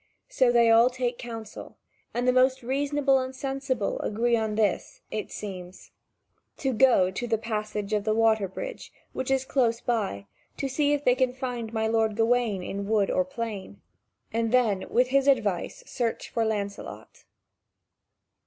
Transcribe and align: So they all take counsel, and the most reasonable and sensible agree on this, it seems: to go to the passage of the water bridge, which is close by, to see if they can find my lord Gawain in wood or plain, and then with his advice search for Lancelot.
So 0.29 0.51
they 0.51 0.71
all 0.71 0.89
take 0.89 1.19
counsel, 1.19 1.77
and 2.11 2.27
the 2.27 2.33
most 2.33 2.63
reasonable 2.63 3.19
and 3.19 3.35
sensible 3.35 3.99
agree 3.99 4.35
on 4.35 4.55
this, 4.55 5.01
it 5.11 5.31
seems: 5.31 5.91
to 6.57 6.73
go 6.73 7.11
to 7.11 7.27
the 7.27 7.37
passage 7.37 7.93
of 7.93 8.03
the 8.03 8.15
water 8.15 8.47
bridge, 8.47 8.91
which 9.13 9.29
is 9.29 9.45
close 9.45 9.79
by, 9.79 10.25
to 10.57 10.67
see 10.67 10.93
if 10.93 11.05
they 11.05 11.13
can 11.13 11.33
find 11.33 11.71
my 11.71 11.85
lord 11.85 12.15
Gawain 12.15 12.63
in 12.63 12.87
wood 12.87 13.11
or 13.11 13.23
plain, 13.23 13.79
and 14.33 14.51
then 14.51 14.87
with 14.89 15.09
his 15.09 15.27
advice 15.27 15.83
search 15.85 16.29
for 16.31 16.43
Lancelot. 16.45 17.25